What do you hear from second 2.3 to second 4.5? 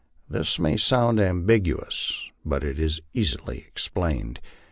but is easily explained.